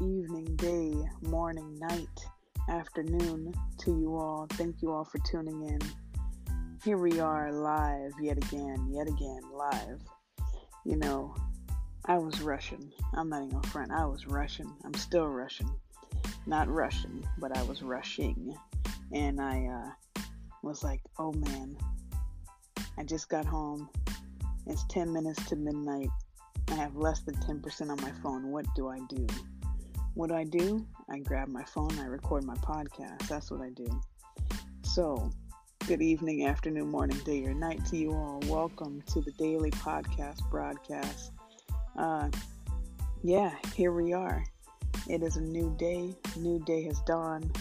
evening, 0.00 0.56
day, 0.56 0.94
morning, 1.22 1.78
night, 1.78 2.26
afternoon 2.68 3.54
to 3.78 3.90
you 3.98 4.16
all. 4.16 4.46
Thank 4.52 4.82
you 4.82 4.92
all 4.92 5.04
for 5.04 5.18
tuning 5.18 5.62
in. 5.62 5.78
Here 6.84 6.98
we 6.98 7.20
are 7.20 7.52
live 7.52 8.12
yet 8.20 8.36
again, 8.36 8.88
yet 8.90 9.08
again, 9.08 9.40
live. 9.52 10.00
You 10.84 10.96
know, 10.96 11.34
I 12.06 12.18
was 12.18 12.40
rushing. 12.40 12.92
I'm 13.14 13.28
not 13.28 13.44
even 13.44 13.56
a 13.56 13.62
front. 13.68 13.92
I 13.92 14.04
was 14.06 14.26
rushing. 14.26 14.72
I'm 14.84 14.94
still 14.94 15.26
rushing. 15.26 15.70
Not 16.46 16.68
rushing, 16.68 17.24
but 17.38 17.56
I 17.56 17.62
was 17.62 17.82
rushing. 17.82 18.54
And 19.12 19.40
I 19.40 19.66
uh, 19.66 20.20
was 20.62 20.82
like, 20.82 21.00
oh 21.18 21.32
man, 21.32 21.76
I 22.98 23.04
just 23.04 23.28
got 23.28 23.44
home. 23.44 23.88
It's 24.66 24.84
10 24.88 25.12
minutes 25.12 25.44
to 25.48 25.56
midnight. 25.56 26.08
I 26.70 26.74
have 26.74 26.96
less 26.96 27.20
than 27.20 27.36
10% 27.36 27.90
on 27.90 28.00
my 28.02 28.12
phone. 28.22 28.50
What 28.50 28.66
do 28.74 28.88
I 28.88 28.98
do? 29.08 29.26
What 30.14 30.28
do 30.28 30.36
I 30.36 30.44
do? 30.44 30.86
I 31.10 31.18
grab 31.18 31.48
my 31.48 31.64
phone, 31.64 31.98
I 31.98 32.06
record 32.06 32.44
my 32.44 32.54
podcast. 32.54 33.26
That's 33.26 33.50
what 33.50 33.60
I 33.60 33.70
do. 33.70 34.00
So, 34.84 35.28
good 35.88 36.00
evening, 36.00 36.46
afternoon, 36.46 36.88
morning, 36.88 37.18
day, 37.24 37.44
or 37.44 37.52
night 37.52 37.84
to 37.86 37.96
you 37.96 38.12
all. 38.12 38.40
Welcome 38.46 39.02
to 39.08 39.20
the 39.20 39.32
daily 39.32 39.72
podcast 39.72 40.48
broadcast. 40.52 41.32
Uh, 41.98 42.30
yeah, 43.24 43.56
here 43.74 43.90
we 43.90 44.12
are. 44.12 44.44
It 45.08 45.24
is 45.24 45.36
a 45.36 45.40
new 45.40 45.74
day. 45.80 46.14
New 46.36 46.60
day 46.60 46.84
has 46.84 47.00
dawned, 47.00 47.58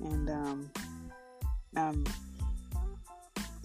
and 0.00 0.28
um, 0.28 0.70
I'm 1.74 2.04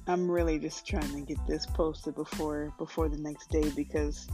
I'm 0.08 0.32
really 0.32 0.60
just 0.60 0.88
trying 0.88 1.12
to 1.14 1.22
get 1.22 1.46
this 1.46 1.66
posted 1.66 2.16
before 2.16 2.74
before 2.78 3.10
the 3.10 3.18
next 3.18 3.50
day 3.50 3.70
because 3.76 4.30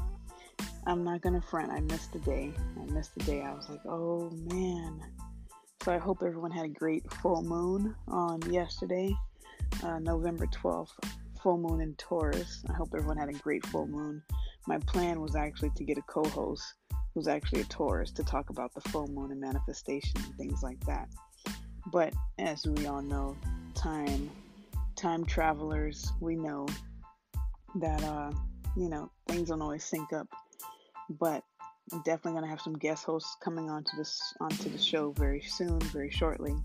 I'm 0.88 1.04
not 1.04 1.22
gonna 1.22 1.42
front. 1.42 1.72
I 1.72 1.80
missed 1.80 2.14
the 2.14 2.20
day. 2.20 2.54
I 2.80 2.92
missed 2.92 3.16
the 3.16 3.24
day. 3.24 3.42
I 3.42 3.54
was 3.54 3.70
like, 3.70 3.86
oh 3.88 4.30
man. 4.52 5.02
So 5.84 5.92
I 5.92 5.98
hope 5.98 6.24
everyone 6.26 6.52
had 6.52 6.66
a 6.66 6.70
great 6.70 7.12
full 7.14 7.44
moon 7.44 7.96
on 8.08 8.42
yesterday, 8.52 9.16
uh, 9.84 10.00
November 10.00 10.48
12th, 10.48 10.94
full 11.42 11.58
moon 11.58 11.82
in 11.82 11.94
Taurus. 11.96 12.64
I 12.70 12.74
hope 12.74 12.90
everyone 12.96 13.18
had 13.18 13.30
a 13.30 13.34
great 13.34 13.66
full 13.68 13.88
moon. 13.88 14.22
My 14.68 14.80
plan 14.80 15.22
was 15.22 15.36
actually 15.36 15.72
to 15.76 15.84
get 15.84 15.98
a 15.98 16.02
co-host 16.04 16.64
who's 17.14 17.28
actually 17.28 17.62
a 17.62 17.66
Taurus 17.66 18.12
to 18.12 18.24
talk 18.24 18.50
about 18.50 18.74
the 18.74 18.82
full 18.90 19.08
moon 19.08 19.32
and 19.32 19.40
manifestation 19.40 20.20
and 20.24 20.36
things 20.38 20.64
like 20.64 20.80
that. 20.86 21.08
But 21.92 22.14
as 22.40 22.66
we 22.66 22.88
all 22.88 23.02
know, 23.02 23.38
time, 23.76 24.30
time 24.96 25.24
travelers, 25.26 26.12
we 26.20 26.36
know 26.36 26.68
that 27.76 28.04
uh, 28.04 28.32
you 28.76 28.90
know 28.90 29.12
things 29.28 29.50
don't 29.50 29.62
always 29.62 29.84
sync 29.84 30.14
up 30.14 30.28
but 31.10 31.44
I'm 31.92 32.02
definitely 32.02 32.34
gonna 32.40 32.50
have 32.50 32.62
some 32.62 32.78
guest 32.78 33.04
hosts 33.06 33.38
coming 33.44 33.70
onto 33.70 33.96
this 33.98 34.20
onto 34.40 34.70
the 34.70 34.78
show 34.78 35.12
very 35.12 35.42
soon, 35.42 35.80
very 35.80 36.10
shortly. 36.10 36.56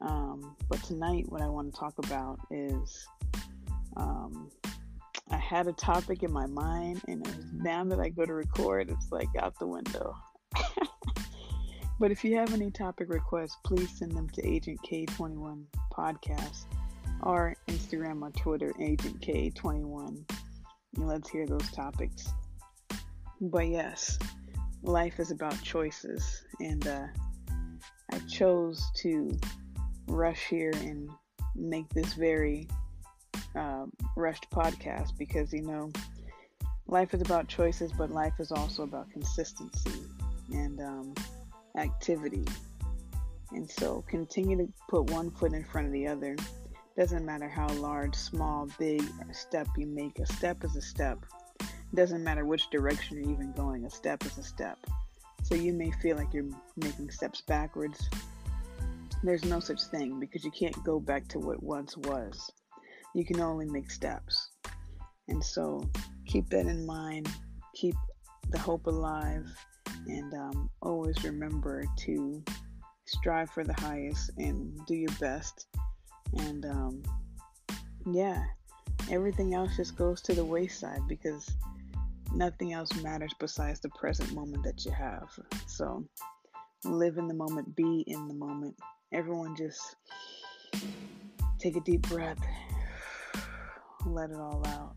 Um, 0.00 0.56
but 0.68 0.82
tonight, 0.82 1.26
what 1.28 1.42
I 1.42 1.48
want 1.48 1.72
to 1.72 1.78
talk 1.78 1.94
about 1.98 2.38
is 2.50 3.06
um, 3.96 4.50
I 5.30 5.36
had 5.36 5.66
a 5.66 5.72
topic 5.72 6.22
in 6.22 6.32
my 6.32 6.46
mind, 6.46 7.02
and 7.08 7.26
now 7.52 7.84
that 7.84 7.98
I 7.98 8.08
go 8.08 8.24
to 8.24 8.34
record, 8.34 8.90
it's 8.90 9.10
like 9.10 9.28
out 9.38 9.58
the 9.58 9.66
window. 9.66 10.14
but 12.00 12.10
if 12.10 12.24
you 12.24 12.36
have 12.36 12.54
any 12.54 12.70
topic 12.70 13.08
requests, 13.10 13.56
please 13.64 13.90
send 13.98 14.12
them 14.12 14.28
to 14.30 14.46
Agent 14.46 14.78
K21 14.88 15.64
Podcast 15.92 16.64
or 17.22 17.56
Instagram 17.68 18.22
or 18.22 18.30
Twitter, 18.30 18.72
Agent 18.80 19.20
K21. 19.20 20.30
And 20.96 21.08
let's 21.08 21.28
hear 21.28 21.46
those 21.46 21.70
topics. 21.72 22.28
But 23.40 23.68
yes, 23.68 24.18
life 24.82 25.20
is 25.20 25.30
about 25.30 25.60
choices, 25.62 26.44
and 26.58 26.86
uh, 26.86 27.06
I 28.10 28.18
chose 28.30 28.82
to 29.02 29.38
rush 30.06 30.46
here 30.46 30.72
and 30.74 31.10
make 31.54 31.88
this 31.90 32.14
very 32.14 32.66
uh, 33.54 33.84
rushed 34.16 34.50
podcast 34.50 35.18
because 35.18 35.52
you 35.52 35.62
know 35.62 35.90
life 36.86 37.12
is 37.12 37.20
about 37.20 37.46
choices, 37.46 37.92
but 37.92 38.10
life 38.10 38.34
is 38.38 38.52
also 38.52 38.84
about 38.84 39.10
consistency 39.10 40.00
and 40.52 40.80
um, 40.80 41.14
activity. 41.76 42.44
And 43.52 43.70
so 43.70 44.02
continue 44.08 44.56
to 44.56 44.72
put 44.88 45.10
one 45.10 45.30
foot 45.30 45.52
in 45.52 45.64
front 45.64 45.86
of 45.86 45.92
the 45.92 46.06
other. 46.06 46.36
Doesn't 46.96 47.26
matter 47.26 47.50
how 47.50 47.68
large, 47.74 48.14
small, 48.14 48.66
big 48.78 49.02
step 49.32 49.68
you 49.76 49.86
make, 49.86 50.18
a 50.20 50.26
step 50.26 50.64
is 50.64 50.74
a 50.76 50.80
step 50.80 51.18
doesn't 51.94 52.24
matter 52.24 52.44
which 52.44 52.70
direction 52.70 53.18
you're 53.18 53.30
even 53.30 53.52
going, 53.52 53.84
a 53.84 53.90
step 53.90 54.24
is 54.24 54.38
a 54.38 54.42
step. 54.42 54.78
So 55.42 55.54
you 55.54 55.72
may 55.72 55.90
feel 56.02 56.16
like 56.16 56.32
you're 56.32 56.50
making 56.76 57.10
steps 57.10 57.40
backwards. 57.40 58.08
There's 59.22 59.44
no 59.44 59.60
such 59.60 59.82
thing 59.84 60.18
because 60.18 60.44
you 60.44 60.50
can't 60.50 60.84
go 60.84 60.98
back 60.98 61.28
to 61.28 61.38
what 61.38 61.62
once 61.62 61.96
was. 61.96 62.50
You 63.14 63.24
can 63.24 63.40
only 63.40 63.66
make 63.66 63.90
steps. 63.90 64.50
And 65.28 65.42
so 65.42 65.88
keep 66.26 66.48
that 66.50 66.66
in 66.66 66.84
mind. 66.84 67.28
Keep 67.74 67.94
the 68.50 68.58
hope 68.58 68.86
alive. 68.86 69.46
And 70.06 70.32
um, 70.34 70.70
always 70.82 71.22
remember 71.24 71.84
to 71.98 72.44
strive 73.06 73.50
for 73.50 73.64
the 73.64 73.80
highest 73.80 74.30
and 74.38 74.78
do 74.86 74.94
your 74.94 75.12
best. 75.20 75.66
And 76.38 76.64
um, 76.66 77.02
yeah, 78.04 78.44
everything 79.10 79.54
else 79.54 79.76
just 79.76 79.96
goes 79.96 80.20
to 80.22 80.34
the 80.34 80.44
wayside 80.44 81.00
because 81.08 81.48
nothing 82.36 82.72
else 82.72 82.94
matters 83.02 83.32
besides 83.40 83.80
the 83.80 83.88
present 83.90 84.32
moment 84.34 84.62
that 84.64 84.84
you 84.84 84.90
have. 84.92 85.28
So 85.66 86.04
live 86.84 87.16
in 87.16 87.28
the 87.28 87.34
moment, 87.34 87.74
be 87.74 88.04
in 88.06 88.28
the 88.28 88.34
moment. 88.34 88.76
Everyone 89.12 89.56
just 89.56 89.96
take 91.58 91.76
a 91.76 91.80
deep 91.80 92.02
breath, 92.02 92.38
let 94.06 94.30
it 94.30 94.36
all 94.36 94.62
out. 94.66 94.96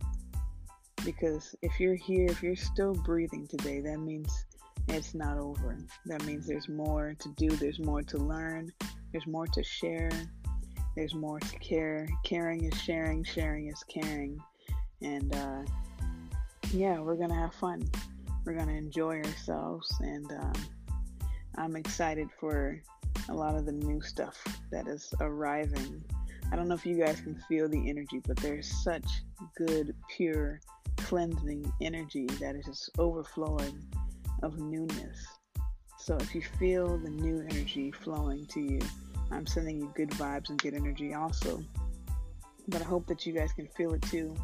Because 1.05 1.55
if 1.61 1.79
you're 1.79 1.95
here, 1.95 2.25
if 2.25 2.44
you're 2.44 2.55
still 2.55 2.94
breathing 2.94 3.47
today, 3.47 3.79
that 3.79 3.99
means 3.99 4.45
it's 4.89 5.13
not 5.16 5.38
over. 5.38 5.78
That 6.05 6.23
means 6.25 6.45
there's 6.45 6.67
more 6.67 7.16
to 7.19 7.29
do, 7.38 7.49
there's 7.49 7.79
more 7.79 8.01
to 8.03 8.17
learn, 8.17 8.69
there's 9.11 9.28
more 9.28 9.47
to 9.47 9.63
share, 9.63 10.11
there's 10.95 11.13
more 11.16 11.39
to 11.39 11.59
care. 11.59 12.07
Caring 12.25 12.66
is 12.66 12.81
sharing, 12.81 13.23
sharing 13.23 13.67
is 13.67 13.81
caring. 13.83 14.38
And 15.01 15.33
uh, 15.33 15.61
yeah, 16.72 17.00
we're 17.00 17.16
gonna 17.16 17.35
have 17.35 17.53
fun. 17.56 17.90
We're 18.46 18.53
gonna 18.53 18.74
enjoy 18.74 19.18
ourselves, 19.18 19.94
and 20.02 20.31
um, 20.31 20.53
I'm 21.57 21.75
excited 21.75 22.30
for 22.40 22.81
a 23.30 23.34
lot 23.34 23.56
of 23.56 23.66
the 23.66 23.72
new 23.72 24.02
stuff 24.02 24.41
that 24.72 24.88
is 24.88 25.13
arriving. 25.19 26.03
I 26.52 26.56
don't 26.56 26.68
know 26.68 26.75
if 26.75 26.85
you 26.85 26.97
guys 26.97 27.22
can 27.22 27.35
feel 27.47 27.68
the 27.69 27.90
energy, 27.90 28.22
but 28.25 28.38
there's 28.38 28.68
such 28.84 29.06
good, 29.56 29.96
pure, 30.16 30.59
cleansing 30.97 31.72
energy 31.81 32.25
that 32.40 32.56
is 32.56 32.66
just 32.66 32.90
overflowing 32.97 33.84
of 34.41 34.59
newness. 34.59 35.28
So 35.97 36.18
if 36.18 36.34
you 36.34 36.41
feel 36.41 36.97
the 36.97 37.09
new 37.09 37.46
energy 37.50 37.91
flowing 37.91 38.46
to 38.47 38.59
you, 38.59 38.79
I'm 39.31 39.46
sending 39.46 39.79
you 39.79 39.91
good 39.96 40.09
vibes 40.12 40.50
and 40.50 40.58
good 40.58 40.74
energy 40.74 41.13
also. 41.13 41.63
But 42.68 42.81
I 42.81 42.85
hope 42.85 43.06
that 43.08 43.25
you 43.25 43.34
guys 43.34 43.52
can 43.53 43.68
feel 43.78 43.94
it 43.94 44.02
too. 44.03 44.35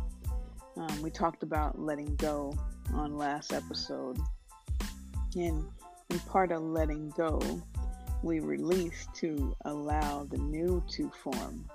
Um, 0.77 1.01
we 1.01 1.09
talked 1.09 1.41
about 1.41 1.79
letting 1.79 2.15
go 2.17 2.53
on 2.93 3.17
last 3.17 3.53
episode. 3.53 4.17
And 5.35 5.65
in 6.09 6.19
part 6.27 6.51
of 6.51 6.61
letting 6.61 7.11
go, 7.11 7.39
we 8.23 8.39
release 8.39 9.07
to 9.15 9.55
allow 9.65 10.25
the 10.25 10.37
new 10.37 10.83
to 10.91 11.09
form. 11.23 11.65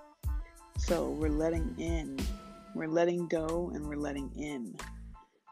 So 0.77 1.11
we're 1.11 1.31
letting 1.31 1.75
in, 1.79 2.19
we're 2.75 2.89
letting 2.89 3.27
go, 3.29 3.71
and 3.75 3.87
we're 3.87 3.97
letting 3.97 4.31
in. 4.37 4.77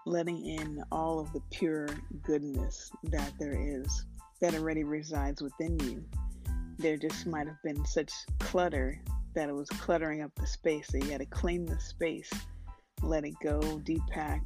Letting 0.04 0.44
in 0.44 0.82
all 0.92 1.18
of 1.18 1.32
the 1.32 1.40
pure 1.50 1.88
goodness 2.22 2.90
that 3.04 3.32
there 3.38 3.56
is, 3.58 4.04
that 4.40 4.54
already 4.54 4.84
resides 4.84 5.42
within 5.42 5.78
you. 5.80 6.04
There 6.78 6.96
just 6.96 7.26
might 7.26 7.46
have 7.46 7.62
been 7.64 7.84
such 7.86 8.12
clutter 8.40 9.00
that 9.34 9.48
it 9.48 9.54
was 9.54 9.68
cluttering 9.70 10.22
up 10.22 10.32
the 10.36 10.46
space, 10.46 10.88
so 10.88 10.98
you 10.98 11.10
had 11.10 11.20
to 11.20 11.26
clean 11.26 11.66
the 11.66 11.78
space 11.80 12.30
let 13.08 13.24
it 13.24 13.34
go, 13.42 13.58
depack, 13.60 14.42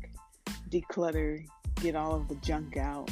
declutter, 0.71 1.45
get 1.81 1.97
all 1.97 2.15
of 2.15 2.29
the 2.29 2.37
junk 2.37 2.77
out, 2.77 3.11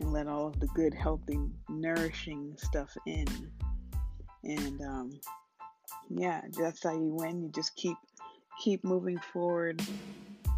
and 0.00 0.12
let 0.12 0.26
all 0.26 0.48
of 0.48 0.58
the 0.58 0.66
good, 0.68 0.92
healthy, 0.92 1.38
nourishing 1.68 2.54
stuff 2.58 2.90
in. 3.06 3.26
And 4.42 4.80
um, 4.82 5.20
yeah, 6.08 6.42
that's 6.58 6.82
how 6.82 6.92
you 6.92 7.14
win. 7.14 7.42
You 7.42 7.50
just 7.54 7.76
keep 7.76 7.96
keep 8.62 8.82
moving 8.82 9.18
forward. 9.32 9.80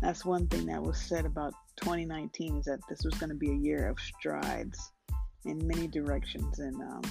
That's 0.00 0.24
one 0.24 0.46
thing 0.48 0.66
that 0.66 0.82
was 0.82 0.98
said 0.98 1.26
about 1.26 1.52
2019 1.76 2.56
is 2.56 2.64
that 2.64 2.80
this 2.88 3.04
was 3.04 3.14
going 3.14 3.30
to 3.30 3.36
be 3.36 3.50
a 3.50 3.54
year 3.54 3.88
of 3.88 4.00
strides 4.00 4.92
in 5.44 5.64
many 5.66 5.88
directions, 5.88 6.58
and 6.58 6.80
um, 6.80 7.02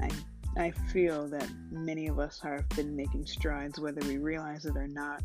I 0.00 0.10
I 0.56 0.70
feel 0.92 1.28
that 1.28 1.48
many 1.70 2.06
of 2.06 2.18
us 2.18 2.40
have 2.40 2.68
been 2.70 2.96
making 2.96 3.26
strides, 3.26 3.78
whether 3.78 4.00
we 4.08 4.16
realize 4.16 4.64
it 4.64 4.76
or 4.76 4.88
not 4.88 5.22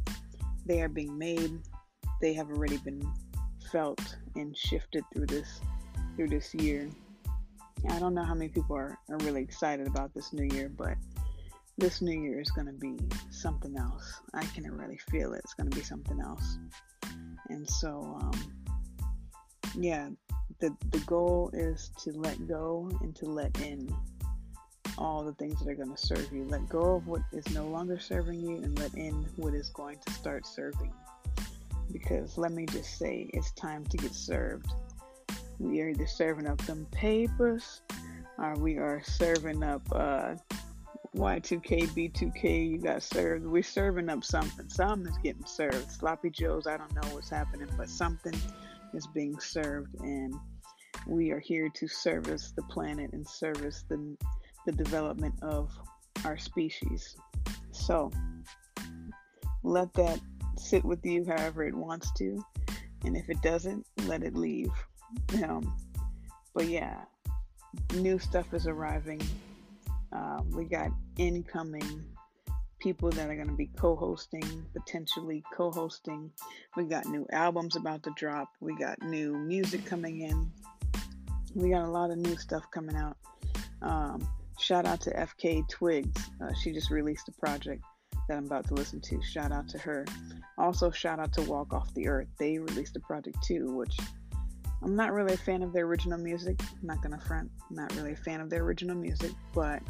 they 0.66 0.82
are 0.82 0.90
being 0.90 1.18
made. 1.18 1.60
They 2.22 2.34
have 2.34 2.50
already 2.50 2.78
been 2.78 3.02
felt 3.72 4.18
and 4.36 4.56
shifted 4.56 5.04
through 5.14 5.28
this 5.28 5.62
through 6.16 6.30
this 6.30 6.54
year. 6.54 6.90
I 7.90 8.00
don't 8.00 8.14
know 8.14 8.24
how 8.24 8.34
many 8.34 8.50
people 8.50 8.76
are, 8.76 8.98
are 9.10 9.18
really 9.22 9.42
excited 9.42 9.88
about 9.88 10.14
this 10.14 10.32
new 10.32 10.48
year, 10.56 10.70
but 10.70 10.96
this 11.78 12.02
new 12.02 12.18
year 12.18 12.40
is 12.40 12.52
going 12.52 12.68
to 12.68 12.74
be 12.74 12.98
something 13.30 13.76
else. 13.78 14.22
I 14.34 14.46
can 14.46 14.72
really 14.72 15.00
feel 15.12 15.34
it. 15.34 15.42
It's 15.44 15.54
going 15.54 15.70
to 15.70 15.76
be 15.76 15.84
something 15.84 16.22
else. 16.22 16.60
And 17.50 17.70
so, 17.70 18.18
um, 18.22 18.54
yeah, 19.76 20.10
the, 20.60 20.76
the 20.92 21.00
goal 21.00 21.50
is 21.54 21.92
to 22.04 22.12
let 22.12 22.48
go 22.48 22.90
and 23.02 23.16
to 23.18 23.26
let 23.26 23.60
in 23.60 23.94
all 25.04 25.24
the 25.24 25.34
things 25.34 25.60
that 25.60 25.70
are 25.70 25.76
going 25.76 25.94
to 25.94 25.98
serve 25.98 26.32
you. 26.32 26.46
Let 26.46 26.68
go 26.70 26.96
of 26.96 27.08
what 27.08 27.22
is 27.34 27.54
no 27.54 27.68
longer 27.68 28.00
serving 28.00 28.40
you 28.40 28.58
and 28.58 28.78
let 28.80 28.94
in 28.94 29.14
what 29.36 29.54
is 29.54 29.70
going 29.70 29.98
to 30.06 30.14
start 30.14 30.46
serving. 30.46 30.94
Because 31.92 32.38
let 32.38 32.54
me 32.54 32.66
just 32.66 32.98
say, 32.98 33.30
it's 33.34 33.52
time 33.52 33.86
to 33.86 33.98
get 33.98 34.16
served. 34.16 34.72
We 35.60 35.82
are 35.82 35.90
either 35.90 36.08
serving 36.08 36.48
up 36.48 36.60
them 36.66 36.88
papers 36.92 37.82
or 38.38 38.56
we 38.56 38.78
are 38.78 39.02
serving 39.04 39.62
up 39.62 39.82
uh, 39.92 40.36
Y2K, 41.16 41.90
B2K, 41.90 42.72
you 42.72 42.78
got 42.80 43.04
served. 43.04 43.46
We're 43.46 43.62
serving 43.62 44.10
up 44.10 44.24
something. 44.24 44.68
Something 44.70 45.12
is 45.12 45.18
getting 45.22 45.46
served. 45.46 45.92
Sloppy 45.92 46.32
Joes, 46.32 46.66
I 46.66 46.78
don't 46.78 46.94
know 46.96 47.08
what's 47.14 47.30
happening, 47.30 47.68
but 47.78 47.90
something 47.90 48.34
is 48.94 49.06
being 49.08 49.38
served. 49.40 49.94
And 50.00 50.34
we 51.06 51.32
are 51.32 51.40
here 51.40 51.70
to 51.70 51.88
service 51.88 52.54
the 52.56 52.64
planet 52.64 53.12
and 53.14 53.28
service 53.28 53.84
the, 53.90 54.18
the 54.66 54.72
development 54.72 55.36
of 55.42 55.72
our 56.26 56.38
species. 56.38 57.16
So 57.72 58.12
let 59.64 59.94
that 59.94 60.20
sit 60.58 60.84
with 60.84 61.06
you 61.06 61.26
however 61.26 61.66
it 61.66 61.76
wants 61.76 62.12
to. 62.14 62.44
And 63.04 63.18
if 63.18 63.30
it 63.30 63.42
doesn't, 63.42 63.86
let 64.06 64.24
it 64.24 64.36
leave. 64.36 64.72
Um, 65.44 65.76
but 66.54 66.68
yeah, 66.68 67.02
new 67.94 68.18
stuff 68.20 68.54
is 68.54 68.68
arriving 68.68 69.22
um, 70.14 70.48
we 70.52 70.66
got 70.66 70.92
incoming 71.18 72.06
people 72.80 73.10
that 73.10 73.30
are 73.30 73.36
going 73.36 73.48
to 73.48 73.56
be 73.56 73.70
co 73.78 73.96
hosting, 73.96 74.66
potentially 74.74 75.44
co 75.54 75.72
hosting. 75.72 76.32
We 76.78 76.84
got 76.84 77.06
new 77.08 77.26
albums 77.32 77.76
about 77.76 78.04
to 78.04 78.12
drop. 78.16 78.50
We 78.60 78.76
got 78.76 79.02
new 79.02 79.38
music 79.38 79.86
coming 79.86 80.22
in. 80.22 80.52
We 81.56 81.72
got 81.72 81.84
a 81.84 81.90
lot 81.90 82.12
of 82.12 82.18
new 82.18 82.38
stuff 82.38 82.70
coming 82.72 82.96
out. 82.96 83.18
Um, 83.82 84.28
shout 84.60 84.86
out 84.86 85.02
to 85.02 85.12
FKA 85.12 85.68
Twigs. 85.70 86.30
Uh, 86.42 86.54
she 86.54 86.72
just 86.72 86.90
released 86.90 87.28
a 87.30 87.32
project 87.34 87.84
that 88.28 88.38
I'm 88.38 88.46
about 88.46 88.68
to 88.68 88.74
listen 88.74 89.02
to. 89.02 89.22
Shout 89.22 89.52
out 89.52 89.68
to 89.70 89.78
her. 89.80 90.06
Also, 90.58 90.92
shout 90.92 91.20
out 91.20 91.34
to 91.34 91.42
Walk 91.44 91.74
Off 91.74 91.94
the 91.94 92.08
Earth. 92.08 92.28
They 92.40 92.58
released 92.58 92.96
a 92.96 93.00
project 93.02 93.42
too, 93.44 93.76
which 93.76 93.98
I'm 94.82 94.96
not 94.96 95.14
really 95.14 95.34
a 95.34 95.38
fan 95.38 95.64
of 95.64 95.74
their 95.74 95.86
original 95.86 96.18
music. 96.18 96.60
I'm 96.62 96.88
not 96.88 97.02
gonna 97.02 97.20
front. 97.20 97.50
I'm 97.70 97.76
not 97.76 97.96
really 97.96 98.14
a 98.14 98.18
fan 98.18 98.42
of 98.42 98.50
their 98.50 98.64
original 98.64 98.96
music, 98.96 99.32
but 99.54 99.82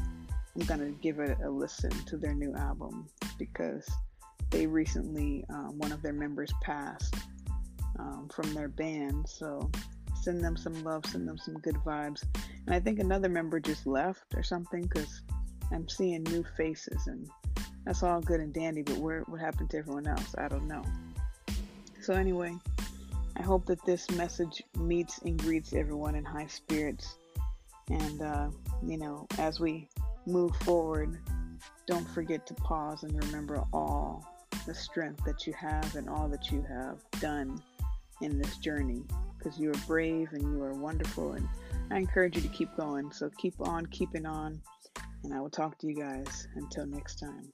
I'm 0.55 0.65
gonna 0.65 0.91
give 0.91 1.19
it 1.19 1.37
a 1.43 1.49
listen 1.49 1.91
to 1.91 2.17
their 2.17 2.33
new 2.33 2.55
album 2.55 3.07
because 3.39 3.89
they 4.51 4.67
recently 4.67 5.43
um, 5.49 5.77
one 5.77 5.91
of 5.91 6.01
their 6.01 6.13
members 6.13 6.53
passed 6.61 7.15
um, 7.99 8.29
from 8.33 8.53
their 8.53 8.67
band. 8.67 9.27
So 9.27 9.71
send 10.23 10.43
them 10.43 10.55
some 10.55 10.83
love, 10.83 11.05
send 11.05 11.27
them 11.27 11.37
some 11.37 11.55
good 11.55 11.75
vibes. 11.85 12.23
And 12.65 12.73
I 12.73 12.79
think 12.79 12.99
another 12.99 13.29
member 13.29 13.59
just 13.59 13.85
left 13.85 14.23
or 14.35 14.43
something 14.43 14.83
because 14.83 15.21
I'm 15.71 15.87
seeing 15.89 16.23
new 16.23 16.45
faces 16.55 17.07
and 17.07 17.29
that's 17.85 18.03
all 18.03 18.21
good 18.21 18.39
and 18.39 18.53
dandy. 18.53 18.81
But 18.83 18.97
where 18.97 19.21
what 19.21 19.41
happened 19.41 19.69
to 19.71 19.77
everyone 19.77 20.07
else? 20.07 20.33
I 20.37 20.47
don't 20.47 20.67
know. 20.67 20.83
So 22.01 22.13
anyway, 22.13 22.55
I 23.37 23.41
hope 23.41 23.65
that 23.65 23.83
this 23.85 24.09
message 24.11 24.63
meets 24.77 25.19
and 25.19 25.37
greets 25.37 25.73
everyone 25.73 26.15
in 26.15 26.23
high 26.23 26.47
spirits. 26.47 27.15
And 27.89 28.21
uh, 28.21 28.49
you 28.85 28.97
know, 28.97 29.27
as 29.39 29.59
we 29.59 29.89
move 30.25 30.55
forward, 30.57 31.19
don't 31.85 32.09
forget 32.09 32.47
to 32.47 32.53
pause 32.53 33.03
and 33.03 33.21
remember 33.25 33.63
all 33.73 34.25
the 34.65 34.73
strength 34.73 35.25
that 35.25 35.45
you 35.45 35.53
have 35.53 35.95
and 35.95 36.07
all 36.07 36.29
that 36.29 36.49
you 36.49 36.63
have 36.69 36.99
done 37.19 37.61
in 38.21 38.37
this 38.37 38.57
journey 38.57 39.03
because 39.43 39.59
you 39.59 39.69
are 39.69 39.87
brave 39.87 40.29
and 40.33 40.41
you 40.41 40.63
are 40.63 40.73
wonderful. 40.73 41.33
And 41.33 41.47
I 41.91 41.97
encourage 41.97 42.35
you 42.35 42.41
to 42.41 42.47
keep 42.49 42.75
going. 42.77 43.11
So 43.11 43.29
keep 43.37 43.55
on 43.59 43.85
keeping 43.87 44.25
on. 44.25 44.61
And 45.23 45.33
I 45.33 45.39
will 45.39 45.49
talk 45.49 45.77
to 45.79 45.87
you 45.87 45.95
guys 45.95 46.47
until 46.55 46.85
next 46.85 47.15
time. 47.19 47.51